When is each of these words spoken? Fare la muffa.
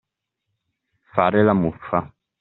Fare 1.13 1.43
la 1.43 1.53
muffa. 1.61 2.01